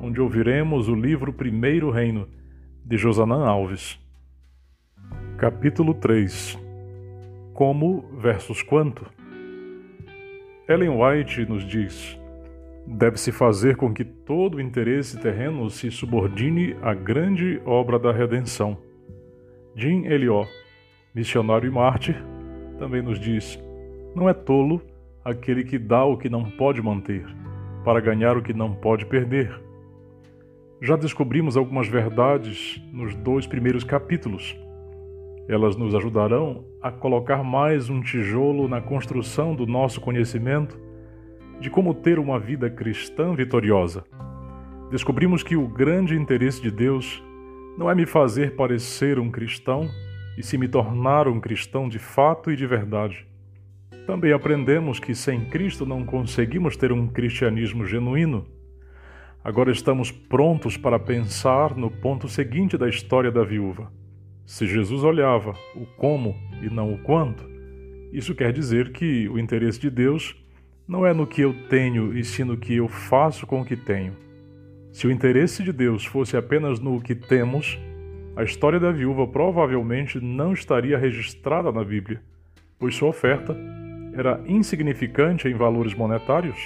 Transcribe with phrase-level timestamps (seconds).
[0.00, 2.28] onde ouviremos o livro Primeiro Reino,
[2.84, 4.00] de Josanã Alves.
[5.36, 6.58] Capítulo 3
[7.52, 9.06] Como versus quanto?
[10.68, 12.18] Ellen White nos diz:
[12.86, 18.78] deve-se fazer com que todo interesse terreno se subordine à grande obra da redenção.
[19.74, 20.48] Jim Eliot,
[21.14, 22.16] missionário e mártir,
[22.78, 23.58] também nos diz:
[24.14, 24.80] não é tolo
[25.24, 27.26] aquele que dá o que não pode manter,
[27.84, 29.67] para ganhar o que não pode perder.
[30.80, 34.56] Já descobrimos algumas verdades nos dois primeiros capítulos.
[35.48, 40.78] Elas nos ajudarão a colocar mais um tijolo na construção do nosso conhecimento
[41.58, 44.04] de como ter uma vida cristã vitoriosa.
[44.90, 47.22] Descobrimos que o grande interesse de Deus
[47.76, 49.88] não é me fazer parecer um cristão,
[50.38, 53.26] e se me tornar um cristão de fato e de verdade.
[54.06, 58.46] Também aprendemos que sem Cristo não conseguimos ter um cristianismo genuíno.
[59.42, 63.90] Agora estamos prontos para pensar no ponto seguinte da história da viúva.
[64.44, 67.48] Se Jesus olhava o como e não o quanto,
[68.12, 70.36] isso quer dizer que o interesse de Deus
[70.88, 73.76] não é no que eu tenho e sim no que eu faço com o que
[73.76, 74.16] tenho.
[74.90, 77.78] Se o interesse de Deus fosse apenas no que temos,
[78.34, 82.20] a história da viúva provavelmente não estaria registrada na Bíblia,
[82.78, 83.56] pois sua oferta
[84.14, 86.58] era insignificante em valores monetários?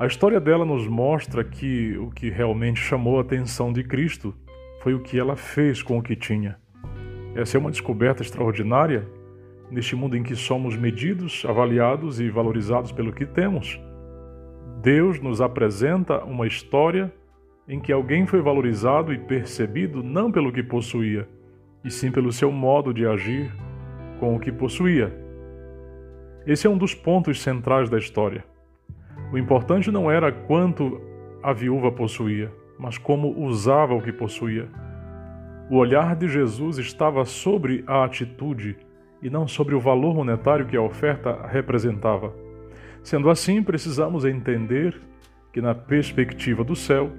[0.00, 4.34] A história dela nos mostra que o que realmente chamou a atenção de Cristo
[4.80, 6.56] foi o que ela fez com o que tinha.
[7.34, 9.06] Essa é uma descoberta extraordinária
[9.70, 13.78] neste mundo em que somos medidos, avaliados e valorizados pelo que temos.
[14.80, 17.12] Deus nos apresenta uma história
[17.68, 21.28] em que alguém foi valorizado e percebido não pelo que possuía,
[21.84, 23.54] e sim pelo seu modo de agir
[24.18, 25.14] com o que possuía.
[26.46, 28.48] Esse é um dos pontos centrais da história.
[29.32, 31.00] O importante não era quanto
[31.42, 34.68] a viúva possuía, mas como usava o que possuía.
[35.70, 38.76] O olhar de Jesus estava sobre a atitude
[39.22, 42.34] e não sobre o valor monetário que a oferta representava.
[43.04, 45.00] Sendo assim, precisamos entender
[45.52, 47.10] que, na perspectiva do céu,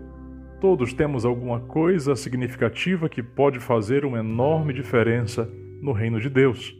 [0.59, 5.49] todos temos alguma coisa significativa que pode fazer uma enorme diferença
[5.81, 6.75] no reino de Deus.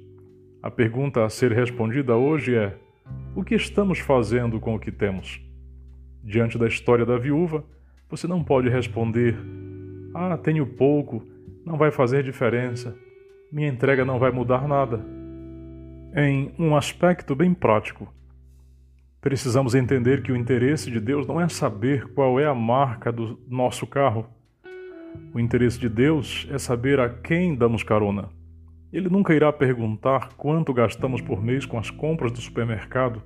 [0.62, 2.76] A pergunta a ser respondida hoje é:
[3.36, 5.42] o que estamos fazendo com o que temos?
[6.24, 7.64] Diante da história da viúva,
[8.10, 9.38] você não pode responder:
[10.14, 11.26] Ah, tenho pouco,
[11.66, 12.96] não vai fazer diferença,
[13.52, 15.04] minha entrega não vai mudar nada.
[16.16, 18.14] Em um aspecto bem prático,
[19.22, 23.40] precisamos entender que o interesse de Deus não é saber qual é a marca do
[23.48, 24.28] nosso carro.
[25.34, 28.30] O interesse de Deus é saber a quem damos carona.
[28.92, 33.24] Ele nunca irá perguntar quanto gastamos por mês com as compras do supermercado,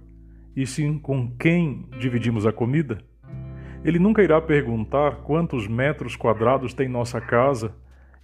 [0.55, 2.99] e sim com quem dividimos a comida.
[3.83, 7.73] Ele nunca irá perguntar quantos metros quadrados tem nossa casa,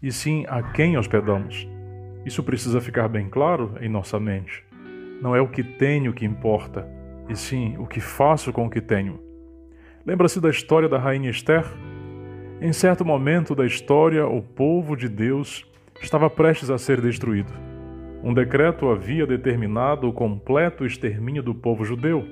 [0.03, 1.67] e sim a quem hospedamos.
[2.23, 4.63] Isso precisa ficar bem claro em nossa mente.
[5.19, 6.87] Não é o que tenho que importa,
[7.27, 9.19] e sim o que faço com o que tenho.
[10.05, 11.65] Lembra-se da história da rainha Esther?
[12.61, 15.65] Em certo momento da história, o povo de Deus
[16.01, 17.53] estava prestes a ser destruído.
[18.23, 22.25] Um decreto havia determinado o completo extermínio do povo judeu.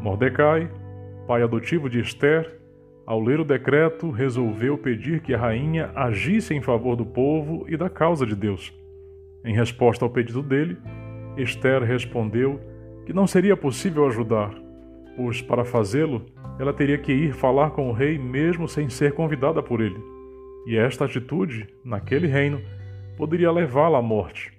[0.00, 0.70] Mordecai,
[1.26, 2.58] pai adotivo de Esther,
[3.06, 7.76] ao ler o decreto, resolveu pedir que a rainha agisse em favor do povo e
[7.76, 8.72] da causa de Deus.
[9.44, 10.76] Em resposta ao pedido dele,
[11.36, 12.60] Esther respondeu
[13.04, 14.54] que não seria possível ajudar,
[15.16, 16.24] pois para fazê-lo,
[16.58, 20.11] ela teria que ir falar com o rei mesmo sem ser convidada por ele
[20.64, 22.60] e esta atitude, naquele reino,
[23.16, 24.52] poderia levá-la à morte.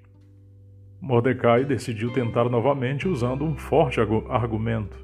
[0.99, 5.03] Mordecai decidiu tentar novamente usando um forte argumento.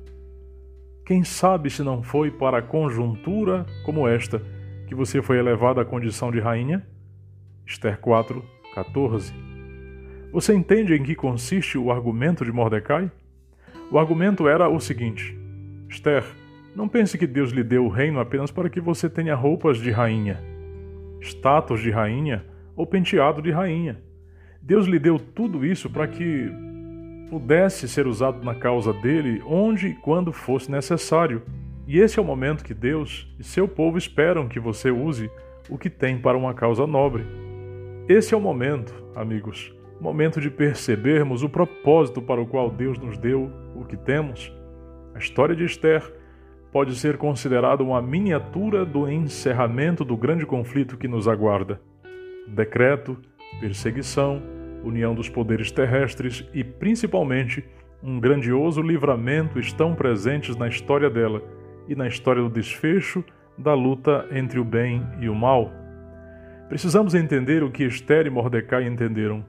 [1.06, 4.42] Quem sabe se não foi para conjuntura como esta
[4.88, 6.86] que você foi elevada à condição de rainha?
[7.66, 8.44] Esther 4,
[8.76, 9.34] 14.
[10.32, 13.12] Você entende em que consiste o argumento de Mordecai?
[13.92, 15.38] O argumento era o seguinte:
[15.90, 16.24] Esther,
[16.76, 19.90] não pense que Deus lhe deu o reino apenas para que você tenha roupas de
[19.90, 20.59] rainha
[21.22, 22.46] status de rainha
[22.76, 24.02] ou penteado de rainha.
[24.62, 26.52] Deus lhe deu tudo isso para que
[27.30, 31.42] pudesse ser usado na causa dele onde e quando fosse necessário,
[31.88, 35.28] E esse é o momento que Deus e seu povo esperam que você use
[35.68, 37.26] o que tem para uma causa nobre.
[38.08, 43.18] Esse é o momento, amigos, momento de percebermos o propósito para o qual Deus nos
[43.18, 44.54] deu o que temos.
[45.16, 46.14] A história de Esther
[46.72, 51.82] pode ser considerada uma miniatura do encerramento do grande conflito que nos aguarda.
[52.48, 53.18] Decreto,
[53.60, 54.42] perseguição,
[54.84, 57.66] união dos poderes terrestres e, principalmente,
[58.02, 61.42] um grandioso livramento estão presentes na história dela
[61.88, 63.24] e na história do desfecho
[63.58, 65.72] da luta entre o bem e o mal.
[66.70, 69.44] Precisamos entender o que Esther e Mordecai entenderam.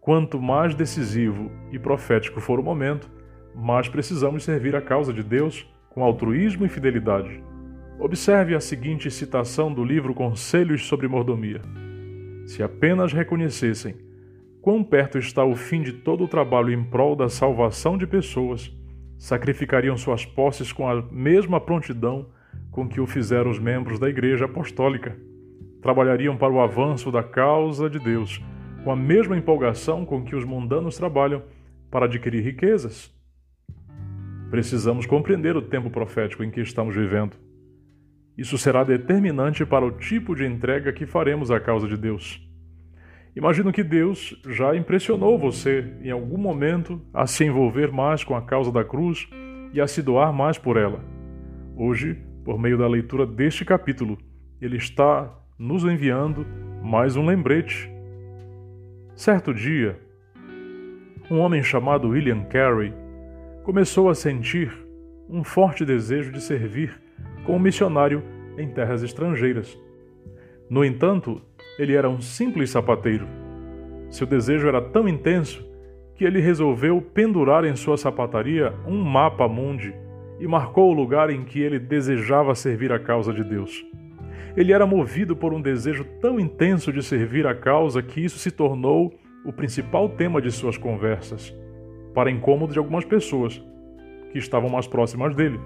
[0.00, 3.10] Quanto mais decisivo e profético for o momento,
[3.54, 7.40] mais precisamos servir a causa de Deus com altruísmo e fidelidade.
[8.00, 11.62] Observe a seguinte citação do livro Conselhos sobre Mordomia.
[12.46, 13.94] Se apenas reconhecessem
[14.60, 18.76] quão perto está o fim de todo o trabalho em prol da salvação de pessoas,
[19.16, 22.26] sacrificariam suas posses com a mesma prontidão
[22.72, 25.16] com que o fizeram os membros da Igreja Apostólica.
[25.80, 28.42] Trabalhariam para o avanço da causa de Deus,
[28.82, 31.44] com a mesma empolgação com que os mundanos trabalham
[31.88, 33.14] para adquirir riquezas.
[34.54, 37.36] Precisamos compreender o tempo profético em que estamos vivendo.
[38.38, 42.40] Isso será determinante para o tipo de entrega que faremos à causa de Deus.
[43.34, 48.42] Imagino que Deus já impressionou você em algum momento a se envolver mais com a
[48.42, 49.28] causa da cruz
[49.72, 51.04] e a se doar mais por ela.
[51.76, 54.16] Hoje, por meio da leitura deste capítulo,
[54.60, 56.46] ele está nos enviando
[56.80, 57.90] mais um lembrete.
[59.16, 59.98] Certo dia,
[61.28, 63.02] um homem chamado William Carey
[63.64, 64.70] começou a sentir
[65.26, 67.00] um forte desejo de servir
[67.46, 68.22] como missionário
[68.58, 69.76] em terras estrangeiras.
[70.68, 71.40] No entanto,
[71.78, 73.26] ele era um simples sapateiro.
[74.10, 75.66] Seu desejo era tão intenso
[76.14, 79.94] que ele resolveu pendurar em sua sapataria um mapa mundi
[80.38, 83.82] e marcou o lugar em que ele desejava servir a causa de Deus.
[84.54, 88.50] Ele era movido por um desejo tão intenso de servir a causa que isso se
[88.50, 91.52] tornou o principal tema de suas conversas,
[92.14, 93.62] para incômodo de algumas pessoas
[94.30, 95.60] que estavam mais próximas dele.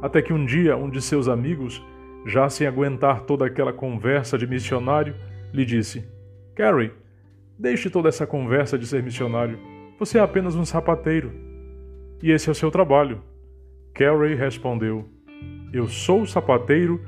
[0.00, 1.82] Até que um dia um de seus amigos
[2.26, 5.14] já sem aguentar toda aquela conversa de missionário,
[5.52, 6.04] lhe disse:
[6.54, 6.92] Carrie,
[7.58, 9.58] deixe toda essa conversa de ser missionário.
[9.98, 11.32] Você é apenas um sapateiro.
[12.22, 13.22] E esse é o seu trabalho.
[13.94, 15.08] Carrie respondeu:
[15.72, 17.00] Eu sou sapateiro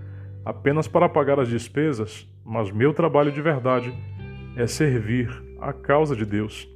[0.44, 3.94] apenas para pagar as despesas, mas meu trabalho de verdade
[4.56, 5.28] é servir
[5.60, 6.69] a causa de Deus.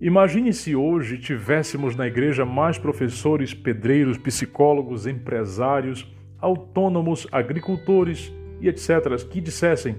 [0.00, 6.10] Imagine se hoje tivéssemos na igreja mais professores, pedreiros, psicólogos, empresários,
[6.40, 8.32] autônomos, agricultores
[8.62, 9.96] e etc., que dissessem: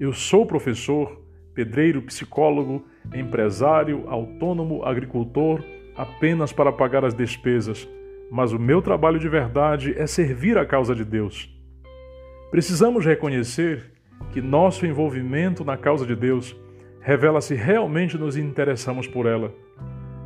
[0.00, 1.22] Eu sou professor,
[1.54, 2.84] pedreiro, psicólogo,
[3.14, 5.62] empresário, autônomo, agricultor,
[5.96, 7.88] apenas para pagar as despesas,
[8.28, 11.48] mas o meu trabalho de verdade é servir a causa de Deus.
[12.50, 13.92] Precisamos reconhecer
[14.32, 16.56] que nosso envolvimento na causa de Deus
[17.06, 19.54] revela se realmente nos interessamos por ela.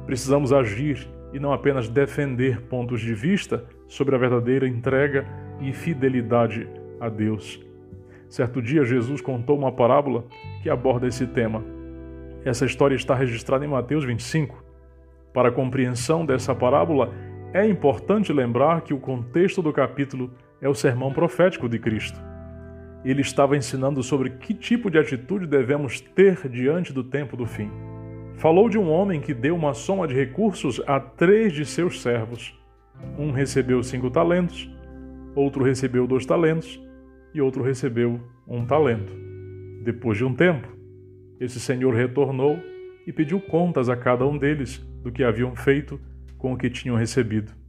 [0.06, 5.26] Precisamos agir e não apenas defender pontos de vista sobre a verdadeira entrega
[5.60, 6.66] e fidelidade
[6.98, 7.60] a Deus.
[8.30, 10.24] Certo dia, Jesus contou uma parábola
[10.62, 11.62] que aborda esse tema.
[12.46, 14.64] Essa história está registrada em Mateus 25.
[15.34, 17.12] Para a compreensão dessa parábola,
[17.52, 20.30] é importante lembrar que o contexto do capítulo
[20.62, 22.29] é o sermão profético de Cristo.
[23.04, 27.70] Ele estava ensinando sobre que tipo de atitude devemos ter diante do tempo do fim.
[28.34, 32.58] Falou de um homem que deu uma soma de recursos a três de seus servos.
[33.18, 34.70] Um recebeu cinco talentos,
[35.34, 36.80] outro recebeu dois talentos
[37.34, 39.12] e outro recebeu um talento.
[39.82, 40.68] Depois de um tempo,
[41.38, 42.58] esse senhor retornou
[43.06, 45.98] e pediu contas a cada um deles do que haviam feito
[46.36, 47.59] com o que tinham recebido.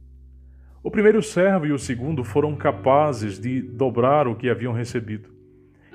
[0.84, 5.30] O primeiro servo e o segundo foram capazes de dobrar o que haviam recebido.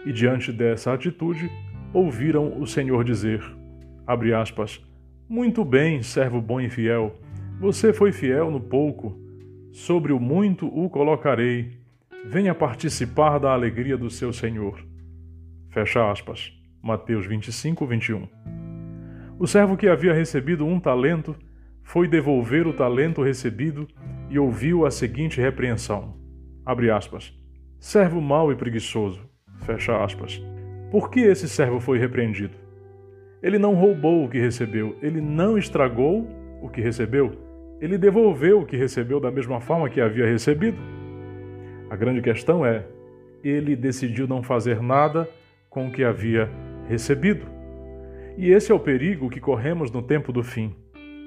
[0.05, 1.51] E diante dessa atitude,
[1.93, 3.43] ouviram o Senhor dizer:
[4.39, 4.81] aspas,
[5.27, 7.19] Muito bem, servo bom e fiel.
[7.59, 9.19] Você foi fiel no pouco,
[9.73, 11.71] sobre o muito o colocarei.
[12.25, 14.81] Venha participar da alegria do seu Senhor.
[15.69, 16.53] Fecha aspas.
[16.81, 18.27] Mateus 25, 21.
[19.37, 21.35] O servo que havia recebido um talento
[21.83, 23.85] foi devolver o talento recebido
[24.29, 26.15] e ouviu a seguinte repreensão:
[26.65, 27.33] abre aspas.
[27.79, 29.21] Servo mau e preguiçoso.
[29.59, 30.41] Fecha aspas.
[30.91, 32.55] Por que esse servo foi repreendido?
[33.41, 36.27] Ele não roubou o que recebeu, ele não estragou
[36.61, 37.31] o que recebeu,
[37.79, 40.77] ele devolveu o que recebeu da mesma forma que havia recebido.
[41.89, 42.85] A grande questão é:
[43.43, 45.29] ele decidiu não fazer nada
[45.69, 46.49] com o que havia
[46.87, 47.45] recebido.
[48.37, 50.75] E esse é o perigo que corremos no tempo do fim: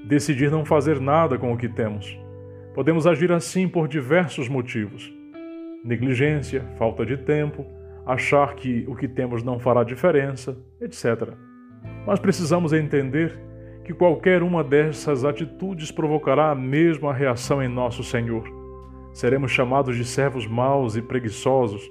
[0.06, 2.18] decidir não fazer nada com o que temos.
[2.74, 5.12] Podemos agir assim por diversos motivos.
[5.82, 7.64] negligência, falta de tempo,
[8.06, 11.32] achar que o que temos não fará diferença, etc.
[12.06, 13.38] Mas precisamos entender
[13.82, 18.44] que qualquer uma dessas atitudes provocará a mesma reação em nosso Senhor.
[19.12, 21.82] Seremos chamados de servos maus e preguiçosos.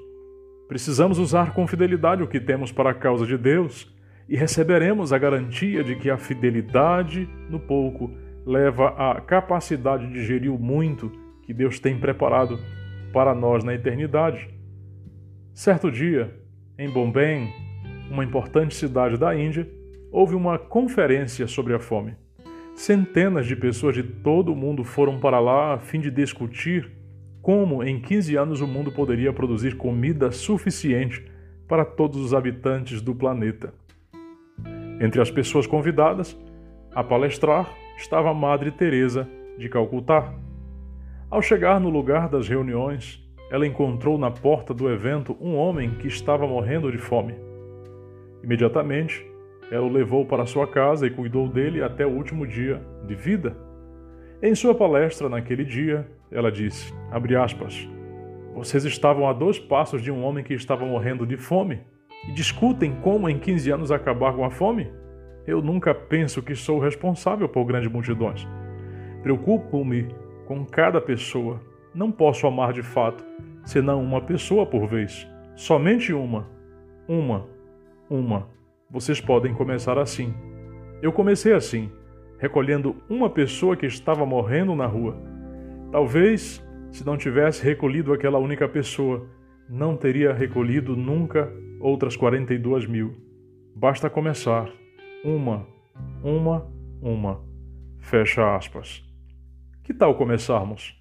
[0.67, 3.91] Precisamos usar com fidelidade o que temos para a causa de Deus
[4.29, 8.11] e receberemos a garantia de que a fidelidade no pouco
[8.49, 11.11] leva à capacidade de gerir o muito
[11.43, 12.59] que Deus tem preparado
[13.13, 14.49] para nós na eternidade.
[15.53, 16.33] Certo dia,
[16.75, 17.47] em Bombay,
[18.09, 19.69] uma importante cidade da Índia,
[20.11, 22.15] houve uma conferência sobre a fome.
[22.73, 26.89] Centenas de pessoas de todo o mundo foram para lá a fim de discutir
[27.43, 31.23] como em 15 anos o mundo poderia produzir comida suficiente
[31.67, 33.75] para todos os habitantes do planeta.
[34.99, 36.35] Entre as pessoas convidadas
[36.95, 39.27] a palestrar estava a Madre Teresa
[39.57, 40.33] de Calcutá.
[41.29, 46.07] Ao chegar no lugar das reuniões, ela encontrou na porta do evento um homem que
[46.07, 47.35] estava morrendo de fome.
[48.41, 49.29] Imediatamente,
[49.69, 53.55] ela o levou para sua casa e cuidou dele até o último dia de vida.
[54.41, 56.93] Em sua palestra naquele dia, ela disse,
[57.37, 57.87] aspas,
[58.55, 61.81] vocês estavam a dois passos de um homem que estava morrendo de fome
[62.27, 64.89] e discutem como em 15 anos acabar com a fome?
[65.47, 68.47] Eu nunca penso que sou responsável por grandes multidões.
[69.23, 70.07] Preocupo-me
[70.45, 71.61] com cada pessoa.
[71.93, 73.23] Não posso amar de fato,
[73.65, 75.27] senão uma pessoa por vez.
[75.55, 76.47] Somente uma.
[77.07, 77.47] Uma.
[78.09, 78.47] Uma.
[78.89, 80.33] Vocês podem começar assim.
[81.01, 81.91] Eu comecei assim,
[82.37, 85.17] recolhendo uma pessoa que estava morrendo na rua.
[85.91, 89.27] Talvez, se não tivesse recolhido aquela única pessoa,
[89.69, 93.15] não teria recolhido nunca outras 42 mil.
[93.75, 94.78] Basta começar.
[95.23, 95.67] Uma,
[96.23, 96.65] uma,
[97.01, 97.43] uma.
[97.99, 99.03] Fecha aspas.
[99.83, 100.97] Que tal começarmos?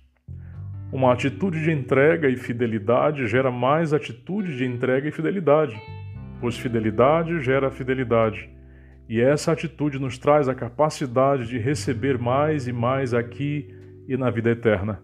[0.93, 5.81] Uma atitude de entrega e fidelidade gera mais atitude de entrega e fidelidade,
[6.41, 8.51] pois fidelidade gera fidelidade.
[9.09, 13.73] E essa atitude nos traz a capacidade de receber mais e mais aqui
[14.09, 15.01] e na vida eterna.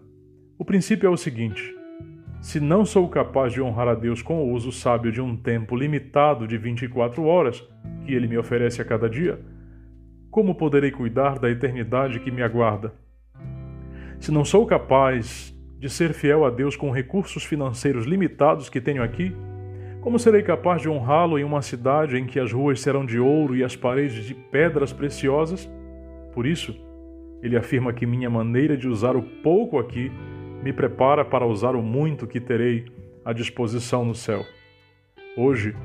[0.59, 1.73] O princípio é o seguinte:
[2.45, 5.75] se não sou capaz de honrar a Deus com o uso sábio de um tempo
[5.75, 7.67] limitado de 24 horas
[8.05, 9.39] que Ele me oferece a cada dia,
[10.29, 12.93] como poderei cuidar da eternidade que me aguarda?
[14.19, 19.01] Se não sou capaz de ser fiel a Deus com recursos financeiros limitados que tenho
[19.01, 19.35] aqui,
[19.99, 23.55] como serei capaz de honrá-lo em uma cidade em que as ruas serão de ouro
[23.55, 25.67] e as paredes de pedras preciosas?
[26.31, 26.79] Por isso,
[27.41, 30.11] ele afirma que minha maneira de usar o pouco aqui
[30.65, 32.85] me prepara para usar o muito que terei
[33.23, 34.43] à disposição no céu.
[35.37, 35.75] Hoje,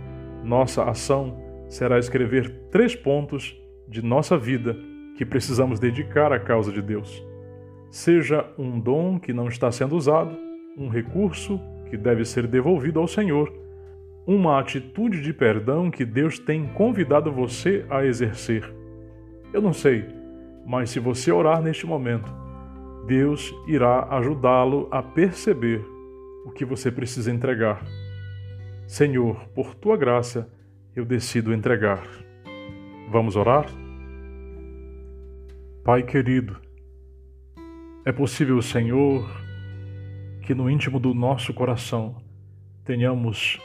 [0.43, 1.37] nossa ação
[1.69, 3.55] será escrever três pontos
[3.87, 4.75] de nossa vida
[5.19, 7.23] que precisamos dedicar à causa de Deus.
[7.91, 10.35] Seja um dom que não está sendo usado,
[10.79, 11.61] um recurso
[11.91, 13.53] que deve ser devolvido ao Senhor,
[14.27, 18.65] uma atitude de perdão que Deus tem convidado você a exercer.
[19.53, 20.07] Eu não sei,
[20.67, 22.40] mas se você orar neste momento,
[23.07, 25.85] Deus irá ajudá-lo a perceber
[26.45, 27.85] o que você precisa entregar.
[28.87, 30.51] Senhor, por tua graça,
[30.95, 32.07] eu decido entregar.
[33.11, 33.67] Vamos orar?
[35.85, 36.57] Pai querido,
[38.05, 39.29] é possível, Senhor,
[40.43, 42.17] que no íntimo do nosso coração
[42.85, 43.61] tenhamos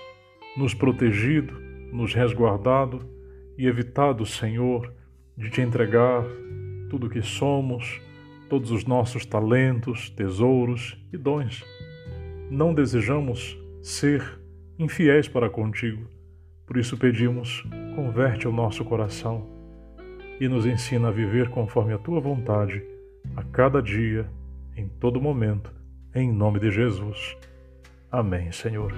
[0.58, 1.54] nos protegido,
[1.92, 3.10] nos resguardado
[3.58, 4.94] e evitado, Senhor,
[5.38, 6.24] de te entregar
[6.90, 8.02] tudo o que somos,
[8.50, 11.64] todos os nossos talentos, tesouros e dons.
[12.50, 14.40] Não desejamos ser
[14.78, 16.08] infiéis para contigo,
[16.66, 17.64] por isso pedimos,
[17.96, 19.48] converte o nosso coração
[20.40, 22.84] e nos ensina a viver conforme a tua vontade,
[23.36, 24.28] a cada dia,
[24.76, 25.74] em todo momento,
[26.14, 27.38] em nome de Jesus.
[28.12, 28.92] Amém, Senhor.